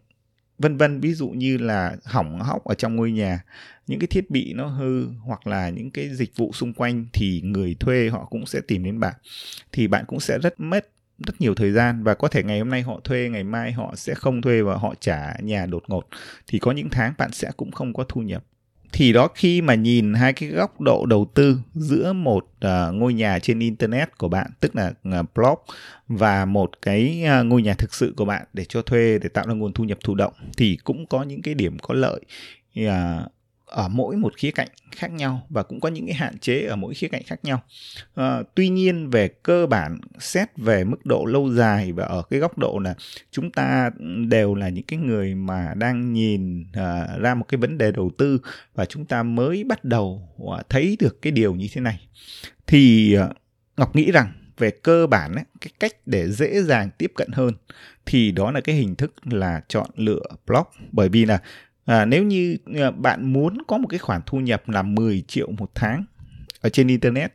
vân 0.60 0.78
vân. 0.78 1.00
Ví 1.00 1.14
dụ 1.14 1.30
như 1.30 1.58
là 1.58 1.96
hỏng 2.04 2.40
hóc 2.42 2.64
ở 2.64 2.76
trong 2.76 2.96
ngôi 2.96 3.12
nhà 3.12 3.44
những 3.88 4.00
cái 4.00 4.08
thiết 4.08 4.30
bị 4.30 4.54
nó 4.54 4.68
hư 4.68 5.08
hoặc 5.08 5.48
là 5.48 5.70
những 5.70 5.92
cái 5.92 6.10
dịch 6.10 6.36
vụ 6.36 6.52
xung 6.54 6.74
quanh 6.74 7.06
thì 7.14 7.42
người 7.44 7.76
thuê 7.80 8.10
họ 8.10 8.26
cũng 8.26 8.46
sẽ 8.46 8.62
tìm 8.68 8.84
đến 8.84 9.00
bạn 9.00 9.14
thì 9.72 9.88
bạn 9.88 10.06
cũng 10.08 10.20
sẽ 10.20 10.38
rất 10.40 10.60
mất 10.60 10.88
rất 11.18 11.42
nhiều 11.42 11.56
thời 11.56 11.72
gian 11.72 12.04
và 12.04 12.14
có 12.14 12.28
thể 12.28 12.44
ngày 12.44 12.60
hôm 12.60 12.70
nay 12.70 12.82
họ 12.82 13.00
thuê 13.04 13.30
ngày 13.30 13.44
mai 13.44 13.72
họ 13.72 13.94
sẽ 13.96 14.14
không 14.14 14.42
thuê 14.42 14.62
và 14.62 14.76
họ 14.76 14.94
trả 15.00 15.34
nhà 15.40 15.66
đột 15.66 15.84
ngột 15.88 16.08
thì 16.48 16.60
có 16.60 16.72
những 16.72 16.90
tháng 16.90 17.14
bạn 17.18 17.32
sẽ 17.32 17.52
cũng 17.58 17.72
không 17.72 17.94
có 17.94 18.04
thu 18.08 18.22
nhập. 18.22 18.44
Thì 18.92 19.14
đó 19.14 19.28
khi 19.36 19.62
mà 19.62 19.76
nhìn 19.76 20.14
hai 20.14 20.34
cái 20.34 20.50
góc 20.50 20.82
độ 20.82 21.06
đầu 21.06 21.32
tư 21.34 21.60
giữa 21.74 22.14
một 22.14 22.48
uh, 22.66 22.94
ngôi 22.94 23.14
nhà 23.14 23.40
trên 23.40 23.60
internet 23.60 24.18
của 24.18 24.30
bạn 24.30 24.52
tức 24.60 24.76
là 24.76 24.94
à, 25.04 25.20
uh, 25.20 25.26
blog 25.36 25.60
và 26.08 26.46
một 26.46 26.72
cái 26.82 27.24
uh, 27.40 27.46
ngôi 27.46 27.62
nhà 27.62 27.74
thực 27.74 27.94
sự 27.94 28.14
của 28.18 28.26
bạn 28.26 28.46
để 28.54 28.66
cho 28.66 28.82
thuê 28.82 29.20
để 29.22 29.30
tạo 29.30 29.46
ra 29.48 29.54
nguồn 29.54 29.74
thu 29.74 29.84
nhập 29.84 29.98
thụ 30.04 30.16
động 30.16 30.34
thì 30.58 30.78
cũng 30.84 31.06
có 31.06 31.24
những 31.24 31.42
cái 31.42 31.54
điểm 31.54 31.78
có 31.80 31.94
lợi 31.94 32.22
uh, 32.80 33.32
ở 33.66 33.88
mỗi 33.88 34.16
một 34.16 34.34
khía 34.38 34.52
cạnh 34.52 34.68
khác 34.92 35.12
nhau 35.12 35.48
và 35.50 35.64
cũng 35.64 35.80
có 35.80 35.90
những 35.90 36.06
cái 36.06 36.16
hạn 36.16 36.38
chế 36.38 36.66
ở 36.66 36.76
mỗi 36.76 36.94
khía 36.94 37.08
cạnh 37.08 37.24
khác 37.26 37.40
nhau. 37.44 37.64
À, 38.16 38.40
tuy 38.56 38.70
nhiên 38.70 39.10
về 39.10 39.28
cơ 39.28 39.68
bản 39.68 40.00
xét 40.20 40.58
về 40.58 40.84
mức 40.84 41.06
độ 41.06 41.26
lâu 41.26 41.54
dài 41.54 41.92
và 41.92 42.06
ở 42.06 42.22
cái 42.30 42.40
góc 42.40 42.58
độ 42.58 42.80
là 42.80 42.96
chúng 43.32 43.52
ta 43.52 43.90
đều 44.28 44.56
là 44.56 44.70
những 44.70 44.86
cái 44.86 45.00
người 45.00 45.36
mà 45.36 45.74
đang 45.78 46.14
nhìn 46.14 46.66
à, 46.74 47.08
ra 47.20 47.36
một 47.36 47.46
cái 47.48 47.58
vấn 47.58 47.78
đề 47.78 47.92
đầu 47.92 48.12
tư 48.18 48.40
và 48.76 48.86
chúng 48.86 49.06
ta 49.06 49.24
mới 49.24 49.64
bắt 49.64 49.84
đầu 49.86 50.30
à, 50.58 50.64
thấy 50.70 50.98
được 51.00 51.22
cái 51.22 51.32
điều 51.32 51.56
như 51.56 51.68
thế 51.74 51.82
này. 51.82 52.08
Thì 52.68 53.14
à, 53.14 53.30
Ngọc 53.78 53.96
nghĩ 53.96 54.12
rằng 54.12 54.32
về 54.58 54.72
cơ 54.72 55.08
bản 55.08 55.36
ấy, 55.36 55.44
cái 55.62 55.72
cách 55.80 55.92
để 56.06 56.32
dễ 56.32 56.64
dàng 56.64 56.90
tiếp 56.98 57.12
cận 57.16 57.30
hơn 57.34 57.54
thì 58.06 58.32
đó 58.32 58.52
là 58.52 58.62
cái 58.62 58.76
hình 58.76 58.96
thức 58.96 59.14
là 59.28 59.62
chọn 59.68 59.90
lựa 59.96 60.24
blog 60.48 60.64
bởi 60.92 61.10
vì 61.10 61.26
là 61.26 61.42
À, 61.86 62.06
nếu 62.06 62.24
như 62.24 62.58
à, 62.76 62.92
bạn 62.92 63.34
muốn 63.34 63.58
có 63.68 63.78
một 63.78 63.88
cái 63.88 64.00
khoản 64.00 64.22
thu 64.26 64.40
nhập 64.40 64.70
là 64.70 64.82
10 64.82 65.24
triệu 65.28 65.52
một 65.52 65.72
tháng 65.76 66.06
ở 66.62 66.70
trên 66.70 66.88
internet 66.88 67.34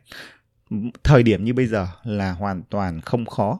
thời 1.03 1.23
điểm 1.23 1.43
như 1.43 1.53
bây 1.53 1.65
giờ 1.65 1.87
là 2.03 2.31
hoàn 2.31 2.63
toàn 2.69 3.01
không 3.01 3.25
khó. 3.25 3.57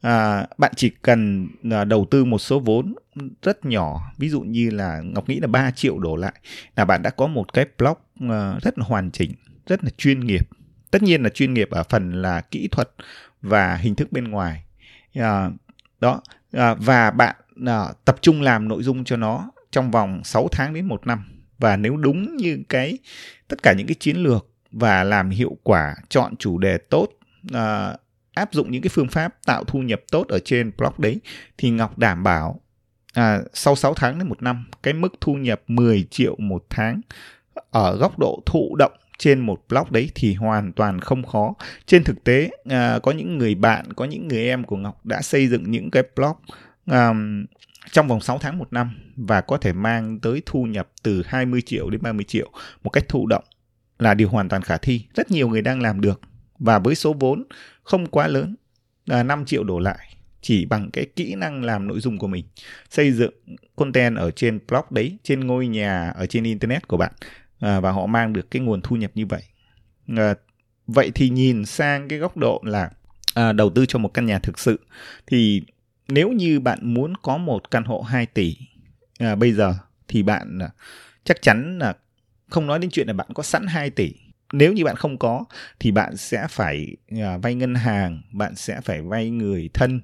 À, 0.00 0.46
bạn 0.58 0.72
chỉ 0.76 0.90
cần 1.02 1.48
à, 1.70 1.84
đầu 1.84 2.06
tư 2.10 2.24
một 2.24 2.38
số 2.38 2.60
vốn 2.60 2.94
rất 3.42 3.64
nhỏ 3.64 4.00
ví 4.18 4.28
dụ 4.28 4.40
như 4.40 4.70
là 4.70 5.00
ngọc 5.00 5.28
nghĩ 5.28 5.40
là 5.40 5.46
3 5.46 5.70
triệu 5.70 5.98
đổ 5.98 6.16
lại 6.16 6.32
là 6.76 6.84
bạn 6.84 7.02
đã 7.02 7.10
có 7.10 7.26
một 7.26 7.52
cái 7.52 7.66
blog 7.78 7.98
à, 8.30 8.58
rất 8.62 8.78
là 8.78 8.84
hoàn 8.88 9.10
chỉnh 9.10 9.34
rất 9.66 9.84
là 9.84 9.90
chuyên 9.98 10.20
nghiệp. 10.20 10.48
Tất 10.90 11.02
nhiên 11.02 11.22
là 11.22 11.28
chuyên 11.28 11.54
nghiệp 11.54 11.70
ở 11.70 11.82
phần 11.82 12.22
là 12.22 12.40
kỹ 12.40 12.68
thuật 12.68 12.90
và 13.42 13.76
hình 13.76 13.94
thức 13.94 14.12
bên 14.12 14.24
ngoài. 14.24 14.64
À, 15.14 15.50
đó 16.00 16.22
à, 16.52 16.74
và 16.74 17.10
bạn 17.10 17.36
à, 17.66 17.88
tập 18.04 18.16
trung 18.20 18.42
làm 18.42 18.68
nội 18.68 18.82
dung 18.82 19.04
cho 19.04 19.16
nó 19.16 19.50
trong 19.70 19.90
vòng 19.90 20.20
6 20.24 20.48
tháng 20.52 20.74
đến 20.74 20.86
một 20.86 21.06
năm 21.06 21.24
và 21.58 21.76
nếu 21.76 21.96
đúng 21.96 22.36
như 22.36 22.58
cái 22.68 22.98
tất 23.48 23.62
cả 23.62 23.72
những 23.72 23.86
cái 23.86 23.94
chiến 24.00 24.16
lược 24.16 24.46
và 24.70 25.04
làm 25.04 25.30
hiệu 25.30 25.56
quả 25.62 25.96
chọn 26.08 26.36
chủ 26.36 26.58
đề 26.58 26.78
tốt 26.78 27.08
à, 27.52 27.96
áp 28.34 28.52
dụng 28.52 28.70
những 28.70 28.82
cái 28.82 28.90
phương 28.92 29.08
pháp 29.08 29.34
tạo 29.46 29.64
thu 29.64 29.78
nhập 29.78 30.00
tốt 30.10 30.28
ở 30.28 30.38
trên 30.38 30.72
blog 30.78 30.92
đấy 30.98 31.20
thì 31.58 31.70
Ngọc 31.70 31.98
đảm 31.98 32.22
bảo 32.22 32.60
à, 33.14 33.40
sau 33.54 33.76
6 33.76 33.94
tháng 33.94 34.18
đến 34.18 34.28
một 34.28 34.42
năm 34.42 34.66
cái 34.82 34.94
mức 34.94 35.14
thu 35.20 35.34
nhập 35.34 35.62
10 35.66 36.06
triệu 36.10 36.36
một 36.38 36.64
tháng 36.70 37.00
ở 37.70 37.96
góc 37.96 38.18
độ 38.18 38.42
thụ 38.46 38.76
động 38.78 38.92
trên 39.18 39.40
một 39.40 39.64
blog 39.68 39.86
đấy 39.90 40.10
thì 40.14 40.34
hoàn 40.34 40.72
toàn 40.72 41.00
không 41.00 41.22
khó. 41.22 41.54
Trên 41.86 42.04
thực 42.04 42.24
tế 42.24 42.50
à, 42.64 42.98
có 43.02 43.12
những 43.12 43.38
người 43.38 43.54
bạn, 43.54 43.92
có 43.92 44.04
những 44.04 44.28
người 44.28 44.44
em 44.48 44.64
của 44.64 44.76
Ngọc 44.76 45.06
đã 45.06 45.22
xây 45.22 45.48
dựng 45.48 45.70
những 45.70 45.90
cái 45.90 46.02
blog 46.16 46.36
um, 46.86 47.44
trong 47.92 48.08
vòng 48.08 48.20
6 48.20 48.38
tháng 48.38 48.58
một 48.58 48.72
năm 48.72 49.14
và 49.16 49.40
có 49.40 49.56
thể 49.56 49.72
mang 49.72 50.18
tới 50.20 50.42
thu 50.46 50.64
nhập 50.64 50.88
từ 51.02 51.22
20 51.26 51.62
triệu 51.62 51.90
đến 51.90 52.02
30 52.02 52.24
triệu 52.24 52.50
một 52.82 52.90
cách 52.90 53.08
thụ 53.08 53.26
động 53.26 53.44
là 53.98 54.14
điều 54.14 54.28
hoàn 54.28 54.48
toàn 54.48 54.62
khả 54.62 54.76
thi. 54.76 55.04
Rất 55.14 55.30
nhiều 55.30 55.48
người 55.48 55.62
đang 55.62 55.82
làm 55.82 56.00
được 56.00 56.20
và 56.58 56.78
với 56.78 56.94
số 56.94 57.12
vốn 57.12 57.44
không 57.82 58.06
quá 58.06 58.28
lớn 58.28 58.54
là 59.06 59.22
5 59.22 59.44
triệu 59.44 59.64
đổ 59.64 59.78
lại 59.78 59.98
chỉ 60.40 60.64
bằng 60.64 60.90
cái 60.90 61.06
kỹ 61.16 61.34
năng 61.34 61.64
làm 61.64 61.86
nội 61.86 62.00
dung 62.00 62.18
của 62.18 62.26
mình 62.26 62.44
xây 62.90 63.12
dựng 63.12 63.32
content 63.76 64.16
ở 64.16 64.30
trên 64.30 64.58
blog 64.68 64.84
đấy 64.90 65.18
trên 65.22 65.46
ngôi 65.46 65.66
nhà 65.66 66.08
ở 66.08 66.26
trên 66.26 66.44
internet 66.44 66.88
của 66.88 66.96
bạn 66.96 67.12
à, 67.60 67.80
và 67.80 67.90
họ 67.90 68.06
mang 68.06 68.32
được 68.32 68.50
cái 68.50 68.62
nguồn 68.62 68.82
thu 68.82 68.96
nhập 68.96 69.10
như 69.14 69.26
vậy 69.26 69.42
à, 70.16 70.34
vậy 70.86 71.10
thì 71.14 71.28
nhìn 71.28 71.64
sang 71.64 72.08
cái 72.08 72.18
góc 72.18 72.36
độ 72.36 72.62
là 72.64 72.90
à, 73.34 73.52
đầu 73.52 73.70
tư 73.70 73.86
cho 73.86 73.98
một 73.98 74.14
căn 74.14 74.26
nhà 74.26 74.38
thực 74.38 74.58
sự 74.58 74.80
thì 75.26 75.62
nếu 76.08 76.32
như 76.32 76.60
bạn 76.60 76.78
muốn 76.82 77.12
có 77.22 77.36
một 77.36 77.70
căn 77.70 77.84
hộ 77.84 78.00
2 78.00 78.26
tỷ 78.26 78.56
à, 79.18 79.34
bây 79.34 79.52
giờ 79.52 79.74
thì 80.08 80.22
bạn 80.22 80.58
à, 80.58 80.70
chắc 81.24 81.42
chắn 81.42 81.78
là 81.78 81.94
không 82.50 82.66
nói 82.66 82.78
đến 82.78 82.90
chuyện 82.90 83.06
là 83.06 83.12
bạn 83.12 83.28
có 83.34 83.42
sẵn 83.42 83.66
2 83.66 83.90
tỷ. 83.90 84.12
Nếu 84.52 84.72
như 84.72 84.84
bạn 84.84 84.96
không 84.96 85.18
có 85.18 85.44
thì 85.80 85.90
bạn 85.90 86.16
sẽ 86.16 86.46
phải 86.50 86.96
à, 87.20 87.36
vay 87.36 87.54
ngân 87.54 87.74
hàng 87.74 88.22
bạn 88.32 88.54
sẽ 88.54 88.80
phải 88.80 89.02
vay 89.02 89.30
người 89.30 89.70
thân 89.74 90.00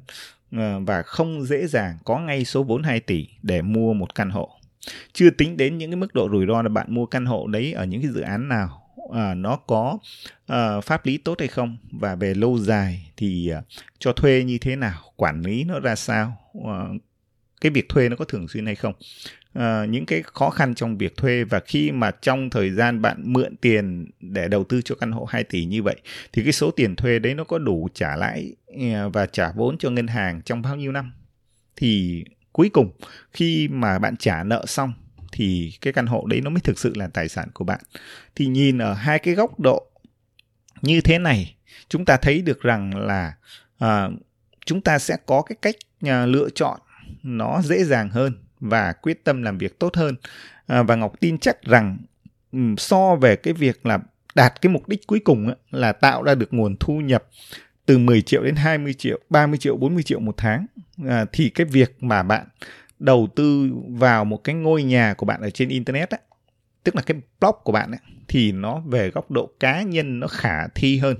à, 0.50 0.78
và 0.86 1.02
không 1.02 1.44
dễ 1.44 1.66
dàng 1.66 1.98
có 2.04 2.18
ngay 2.18 2.44
số 2.44 2.62
vốn 2.62 2.82
2 2.82 3.00
tỷ 3.00 3.28
để 3.42 3.62
mua 3.62 3.92
một 3.92 4.14
căn 4.14 4.30
hộ. 4.30 4.50
Chưa 5.12 5.30
tính 5.30 5.56
đến 5.56 5.78
những 5.78 5.90
cái 5.90 5.96
mức 5.96 6.14
độ 6.14 6.28
rủi 6.32 6.46
ro 6.46 6.62
là 6.62 6.68
bạn 6.68 6.86
mua 6.94 7.06
căn 7.06 7.26
hộ 7.26 7.46
đấy 7.46 7.72
ở 7.72 7.84
những 7.84 8.02
cái 8.02 8.10
dự 8.10 8.20
án 8.20 8.48
nào 8.48 8.83
à, 9.12 9.34
nó 9.34 9.56
có 9.56 9.98
à, 10.46 10.80
pháp 10.80 11.06
lý 11.06 11.18
tốt 11.18 11.38
hay 11.38 11.48
không? 11.48 11.76
Và 11.92 12.14
về 12.14 12.34
lâu 12.34 12.58
dài 12.58 13.12
thì 13.16 13.48
à, 13.48 13.62
cho 13.98 14.12
thuê 14.12 14.44
như 14.44 14.58
thế 14.58 14.76
nào? 14.76 15.00
Quản 15.16 15.42
lý 15.42 15.64
nó 15.64 15.80
ra 15.80 15.94
sao? 15.94 16.36
À, 16.64 16.78
cái 17.60 17.70
việc 17.70 17.88
thuê 17.88 18.08
nó 18.08 18.16
có 18.16 18.24
thường 18.24 18.48
xuyên 18.48 18.66
hay 18.66 18.74
không? 18.74 18.94
À, 19.54 19.84
những 19.84 20.06
cái 20.06 20.22
khó 20.22 20.50
khăn 20.50 20.74
trong 20.74 20.98
việc 20.98 21.16
thuê 21.16 21.44
và 21.44 21.60
khi 21.60 21.92
mà 21.92 22.10
trong 22.10 22.50
thời 22.50 22.70
gian 22.70 23.02
bạn 23.02 23.22
mượn 23.24 23.56
tiền 23.56 24.10
để 24.20 24.48
đầu 24.48 24.64
tư 24.64 24.82
cho 24.82 24.94
căn 24.94 25.12
hộ 25.12 25.24
2 25.24 25.44
tỷ 25.44 25.64
như 25.64 25.82
vậy 25.82 25.96
thì 26.32 26.42
cái 26.42 26.52
số 26.52 26.70
tiền 26.70 26.96
thuê 26.96 27.18
đấy 27.18 27.34
nó 27.34 27.44
có 27.44 27.58
đủ 27.58 27.88
trả 27.94 28.16
lãi 28.16 28.52
à, 28.80 29.08
và 29.12 29.26
trả 29.26 29.52
vốn 29.52 29.78
cho 29.78 29.90
ngân 29.90 30.06
hàng 30.06 30.42
trong 30.42 30.62
bao 30.62 30.76
nhiêu 30.76 30.92
năm? 30.92 31.12
Thì 31.76 32.24
cuối 32.52 32.68
cùng 32.68 32.90
khi 33.32 33.68
mà 33.68 33.98
bạn 33.98 34.16
trả 34.16 34.44
nợ 34.44 34.64
xong 34.66 34.92
thì 35.36 35.72
cái 35.80 35.92
căn 35.92 36.06
hộ 36.06 36.26
đấy 36.26 36.40
nó 36.40 36.50
mới 36.50 36.60
thực 36.60 36.78
sự 36.78 36.92
là 36.96 37.08
tài 37.08 37.28
sản 37.28 37.48
của 37.54 37.64
bạn. 37.64 37.80
Thì 38.34 38.46
nhìn 38.46 38.78
ở 38.78 38.94
hai 38.94 39.18
cái 39.18 39.34
góc 39.34 39.60
độ 39.60 39.86
như 40.82 41.00
thế 41.00 41.18
này 41.18 41.54
chúng 41.88 42.04
ta 42.04 42.16
thấy 42.16 42.42
được 42.42 42.62
rằng 42.62 42.96
là 42.96 43.34
à, 43.78 44.08
chúng 44.66 44.80
ta 44.80 44.98
sẽ 44.98 45.16
có 45.26 45.42
cái 45.42 45.56
cách 45.62 45.74
à, 46.00 46.26
lựa 46.26 46.48
chọn 46.54 46.80
nó 47.22 47.62
dễ 47.62 47.84
dàng 47.84 48.10
hơn 48.10 48.32
và 48.60 48.92
quyết 48.92 49.24
tâm 49.24 49.42
làm 49.42 49.58
việc 49.58 49.78
tốt 49.78 49.96
hơn. 49.96 50.16
À, 50.66 50.82
và 50.82 50.96
ngọc 50.96 51.20
tin 51.20 51.38
chắc 51.38 51.62
rằng 51.62 51.98
um, 52.52 52.76
so 52.76 53.16
về 53.16 53.36
cái 53.36 53.54
việc 53.54 53.86
là 53.86 53.98
đạt 54.34 54.62
cái 54.62 54.72
mục 54.72 54.88
đích 54.88 55.06
cuối 55.06 55.20
cùng 55.24 55.48
á, 55.48 55.54
là 55.70 55.92
tạo 55.92 56.22
ra 56.22 56.34
được 56.34 56.54
nguồn 56.54 56.76
thu 56.80 57.00
nhập 57.00 57.24
từ 57.86 57.98
10 57.98 58.22
triệu 58.22 58.42
đến 58.42 58.56
20 58.56 58.94
triệu, 58.94 59.18
30 59.30 59.58
triệu, 59.58 59.76
40 59.76 60.02
triệu 60.02 60.20
một 60.20 60.34
tháng 60.36 60.66
à, 61.08 61.24
thì 61.32 61.48
cái 61.48 61.66
việc 61.66 62.02
mà 62.02 62.22
bạn 62.22 62.46
đầu 63.04 63.28
tư 63.36 63.70
vào 63.88 64.24
một 64.24 64.44
cái 64.44 64.54
ngôi 64.54 64.82
nhà 64.82 65.14
của 65.14 65.26
bạn 65.26 65.40
ở 65.40 65.50
trên 65.50 65.68
internet 65.68 66.10
á, 66.10 66.18
tức 66.84 66.96
là 66.96 67.02
cái 67.02 67.20
blog 67.40 67.54
của 67.64 67.72
bạn 67.72 67.90
ấy, 67.90 68.00
thì 68.28 68.52
nó 68.52 68.80
về 68.86 69.10
góc 69.10 69.30
độ 69.30 69.50
cá 69.60 69.82
nhân 69.82 70.20
nó 70.20 70.26
khả 70.26 70.68
thi 70.74 70.98
hơn. 70.98 71.16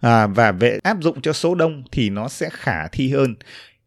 À, 0.00 0.26
và 0.26 0.52
về 0.52 0.78
áp 0.82 0.96
dụng 1.00 1.20
cho 1.20 1.32
số 1.32 1.54
đông 1.54 1.82
thì 1.92 2.10
nó 2.10 2.28
sẽ 2.28 2.48
khả 2.52 2.88
thi 2.88 3.12
hơn. 3.12 3.34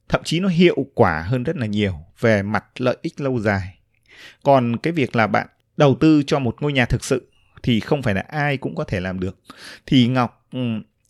Thậm 0.09 0.21
chí 0.23 0.39
nó 0.39 0.47
hiệu 0.47 0.85
quả 0.93 1.21
hơn 1.21 1.43
rất 1.43 1.57
là 1.57 1.65
nhiều 1.65 1.93
về 2.19 2.43
mặt 2.43 2.65
lợi 2.77 2.97
ích 3.01 3.21
lâu 3.21 3.39
dài. 3.39 3.77
Còn 4.43 4.77
cái 4.77 4.93
việc 4.93 5.15
là 5.15 5.27
bạn 5.27 5.47
đầu 5.77 5.95
tư 5.99 6.23
cho 6.27 6.39
một 6.39 6.55
ngôi 6.61 6.73
nhà 6.73 6.85
thực 6.85 7.05
sự 7.05 7.31
thì 7.63 7.79
không 7.79 8.01
phải 8.01 8.13
là 8.13 8.23
ai 8.27 8.57
cũng 8.57 8.75
có 8.75 8.83
thể 8.83 8.99
làm 8.99 9.19
được. 9.19 9.39
Thì 9.85 10.07
ngọc 10.07 10.47
ừ, 10.51 10.59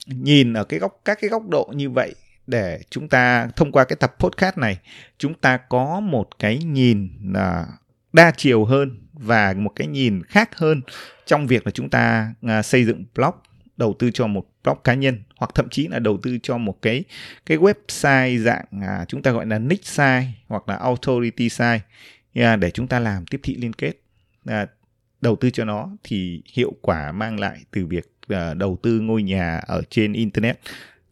nhìn 0.08 0.54
ở 0.54 0.64
cái 0.64 0.80
góc 0.80 1.02
các 1.06 1.18
cái 1.22 1.30
góc 1.30 1.44
độ 1.50 1.72
như 1.76 1.90
vậy 1.90 2.16
để 2.48 2.80
chúng 2.90 3.10
ta 3.10 3.48
thông 3.56 3.72
qua 3.72 3.84
cái 3.86 3.96
tập 3.96 4.16
podcast 4.20 4.58
này 4.58 4.80
chúng 5.18 5.34
ta 5.34 5.58
có 5.58 6.00
một 6.00 6.40
cái 6.40 6.58
nhìn 6.58 7.10
uh, 7.32 7.68
đa 8.14 8.32
chiều 8.38 8.66
hơn 8.66 9.06
và 9.14 9.54
một 9.58 9.72
cái 9.76 9.88
nhìn 9.88 10.24
khác 10.24 10.58
hơn 10.58 10.82
trong 11.26 11.48
việc 11.48 11.66
là 11.66 11.72
chúng 11.72 11.90
ta 11.90 12.34
à, 12.42 12.62
xây 12.62 12.86
dựng 12.86 13.04
blog 13.16 13.34
đầu 13.78 13.96
tư 14.00 14.12
cho 14.14 14.28
một 14.28 14.46
blog 14.64 14.78
cá 14.84 14.94
nhân 14.94 15.24
hoặc 15.38 15.52
thậm 15.56 15.70
chí 15.70 15.88
là 15.88 16.00
đầu 16.00 16.18
tư 16.24 16.38
cho 16.44 16.58
một 16.58 16.82
cái 16.82 17.04
cái 17.46 17.58
website 17.58 18.38
dạng 18.38 18.66
à, 18.82 19.06
chúng 19.08 19.22
ta 19.22 19.32
gọi 19.32 19.46
là 19.46 19.60
niche 19.60 19.84
site 19.84 20.28
hoặc 20.48 20.70
là 20.70 20.76
authority 20.76 21.50
site 21.50 21.82
à, 22.34 22.56
để 22.56 22.72
chúng 22.72 22.88
ta 22.88 23.00
làm 23.00 23.26
tiếp 23.26 23.40
thị 23.44 23.56
liên 23.56 23.74
kết 23.74 23.94
à, 24.46 24.68
đầu 25.22 25.36
tư 25.36 25.50
cho 25.50 25.66
nó 25.66 25.90
thì 26.04 26.42
hiệu 26.54 26.74
quả 26.82 27.12
mang 27.12 27.40
lại 27.40 27.60
từ 27.72 27.86
việc 27.86 28.12
à, 28.28 28.54
đầu 28.54 28.78
tư 28.84 29.00
ngôi 29.00 29.24
nhà 29.24 29.58
ở 29.58 29.82
trên 29.90 30.14
internet. 30.14 30.60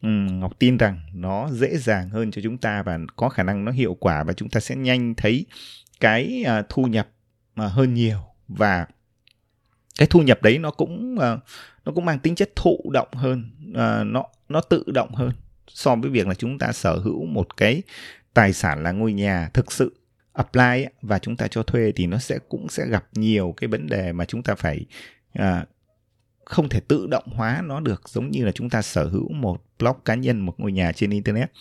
Ừ, 0.04 0.10
ngọc 0.10 0.60
tin 0.60 0.78
rằng 0.78 1.00
nó 1.14 1.50
dễ 1.52 1.78
dàng 1.78 2.10
hơn 2.10 2.32
cho 2.32 2.42
chúng 2.42 2.58
ta 2.58 2.84
và 2.84 3.00
có 3.16 3.30
khả 3.30 3.44
năng 3.44 3.66
nó 3.66 3.72
hiệu 3.72 3.98
quả 4.00 4.24
và 4.24 4.34
chúng 4.34 4.50
ta 4.50 4.60
sẽ 4.60 4.76
nhanh 4.76 5.14
thấy 5.16 5.46
cái 6.00 6.44
à, 6.48 6.64
thu 6.70 6.84
nhập 6.84 7.08
mà 7.56 7.68
hơn 7.68 7.94
nhiều. 7.94 8.18
Và 8.48 8.86
cái 9.98 10.08
thu 10.08 10.20
nhập 10.20 10.42
đấy 10.42 10.58
nó 10.58 10.72
cũng 10.72 11.16
uh, 11.16 11.40
nó 11.86 11.92
cũng 11.96 12.06
mang 12.06 12.20
tính 12.20 12.36
chất 12.36 12.50
thụ 12.56 12.92
động 12.94 13.08
hơn 13.14 13.52
uh, 13.70 14.08
nó 14.08 14.26
nó 14.50 14.62
tự 14.62 14.84
động 14.94 15.16
hơn 15.16 15.32
so 15.68 15.96
với 15.96 16.10
việc 16.10 16.28
là 16.28 16.34
chúng 16.34 16.60
ta 16.60 16.72
sở 16.72 16.96
hữu 16.96 17.26
một 17.26 17.58
cái 17.58 17.82
tài 18.34 18.54
sản 18.54 18.84
là 18.84 18.92
ngôi 18.92 19.14
nhà 19.14 19.50
thực 19.54 19.72
sự 19.72 19.96
apply 20.34 20.86
và 21.02 21.20
chúng 21.20 21.36
ta 21.36 21.48
cho 21.48 21.64
thuê 21.64 21.92
thì 21.96 22.08
nó 22.08 22.18
sẽ 22.18 22.40
cũng 22.50 22.70
sẽ 22.70 22.86
gặp 22.88 23.06
nhiều 23.14 23.54
cái 23.58 23.68
vấn 23.68 23.88
đề 23.88 24.12
mà 24.12 24.26
chúng 24.26 24.44
ta 24.44 24.56
phải 24.56 24.86
uh, 25.40 25.44
không 26.46 26.70
thể 26.70 26.80
tự 26.80 27.08
động 27.08 27.24
hóa 27.26 27.62
nó 27.66 27.80
được 27.80 28.10
giống 28.10 28.32
như 28.32 28.46
là 28.46 28.52
chúng 28.52 28.70
ta 28.70 28.82
sở 28.82 29.06
hữu 29.06 29.32
một 29.32 29.64
blog 29.80 29.96
cá 30.06 30.16
nhân 30.16 30.40
một 30.40 30.60
ngôi 30.60 30.72
nhà 30.72 30.92
trên 30.92 31.10
internet. 31.10 31.52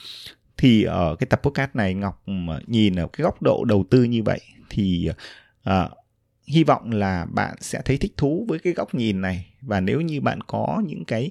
Thì 0.57 0.83
ở 0.83 1.17
cái 1.19 1.27
tập 1.27 1.41
podcast 1.43 1.71
này 1.75 1.95
ngọc 1.95 2.23
ờ, 2.49 2.61
nhìn 2.67 2.97
ở 2.97 3.09
cái 3.13 3.25
góc 3.25 3.43
độ 3.43 3.65
đầu 3.65 3.85
tư 3.91 4.05
như 4.05 4.23
vậy 4.23 4.41
thì 4.71 5.11
uh, 5.69 5.75
hy 6.47 6.65
vọng 6.65 6.91
là 6.91 7.27
bạn 7.31 7.57
sẽ 7.61 7.83
thấy 7.85 7.99
thích 7.99 8.13
thú 8.17 8.47
với 8.49 8.59
cái 8.59 8.73
góc 8.73 8.95
nhìn 8.95 9.21
này. 9.21 9.47
Và 9.61 9.81
nếu 9.81 10.01
như 10.01 10.21
bạn 10.21 10.41
có 10.41 10.83
những 10.87 11.05
cái 11.05 11.31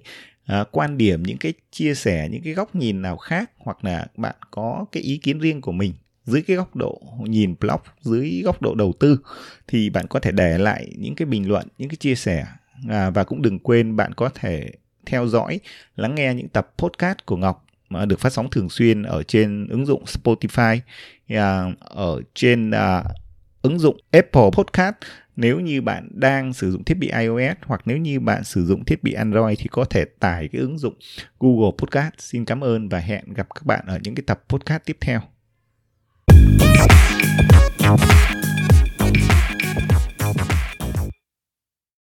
uh, 0.61 0.67
quan 0.71 0.97
điểm 0.97 1.23
những 1.23 1.37
cái 1.37 1.53
chia 1.71 1.93
sẻ 1.93 2.29
những 2.31 2.41
cái 2.43 2.53
góc 2.53 2.75
nhìn 2.75 3.01
nào 3.01 3.17
khác 3.17 3.51
hoặc 3.57 3.85
là 3.85 4.07
bạn 4.17 4.35
có 4.51 4.85
cái 4.91 5.03
ý 5.03 5.17
kiến 5.17 5.39
riêng 5.39 5.61
của 5.61 5.71
mình 5.71 5.93
dưới 6.25 6.41
cái 6.41 6.57
góc 6.57 6.75
độ 6.75 7.01
nhìn 7.23 7.55
blog 7.59 7.79
dưới 8.01 8.41
góc 8.45 8.61
độ 8.61 8.75
đầu 8.75 8.93
tư 8.99 9.19
thì 9.67 9.89
bạn 9.89 10.07
có 10.07 10.19
thể 10.19 10.31
để 10.31 10.57
lại 10.57 10.93
những 10.97 11.15
cái 11.15 11.25
bình 11.25 11.47
luận 11.47 11.67
những 11.77 11.89
cái 11.89 11.95
chia 11.95 12.15
sẻ 12.15 12.45
à, 12.89 13.09
và 13.09 13.23
cũng 13.23 13.41
đừng 13.41 13.59
quên 13.59 13.95
bạn 13.95 14.13
có 14.13 14.29
thể 14.35 14.71
theo 15.05 15.27
dõi 15.27 15.59
lắng 15.95 16.15
nghe 16.15 16.33
những 16.33 16.49
tập 16.49 16.73
podcast 16.77 17.17
của 17.25 17.37
ngọc 17.37 17.65
mà 17.89 18.05
được 18.05 18.19
phát 18.19 18.33
sóng 18.33 18.49
thường 18.49 18.69
xuyên 18.69 19.03
ở 19.03 19.23
trên 19.23 19.67
ứng 19.67 19.85
dụng 19.85 20.03
spotify 20.03 20.79
à, 21.27 21.65
ở 21.79 22.21
trên 22.33 22.71
à, 22.71 23.03
ứng 23.61 23.79
dụng 23.79 23.97
Apple 24.11 24.49
Podcast 24.51 24.95
nếu 25.35 25.59
như 25.59 25.81
bạn 25.81 26.07
đang 26.11 26.53
sử 26.53 26.71
dụng 26.71 26.83
thiết 26.83 26.97
bị 26.97 27.11
iOS 27.19 27.57
hoặc 27.65 27.81
nếu 27.85 27.97
như 27.97 28.19
bạn 28.19 28.43
sử 28.43 28.65
dụng 28.65 28.85
thiết 28.85 29.03
bị 29.03 29.13
Android 29.13 29.59
thì 29.59 29.67
có 29.71 29.85
thể 29.85 30.05
tải 30.05 30.47
cái 30.47 30.61
ứng 30.61 30.77
dụng 30.77 30.93
Google 31.39 31.71
Podcast. 31.77 32.13
Xin 32.17 32.45
cảm 32.45 32.63
ơn 32.63 32.89
và 32.89 32.99
hẹn 32.99 33.33
gặp 33.33 33.47
các 33.55 33.65
bạn 33.65 33.85
ở 33.87 33.99
những 34.03 34.15
cái 34.15 34.23
tập 34.27 34.43
podcast 34.49 34.81
tiếp 34.85 34.97
theo. 35.01 35.21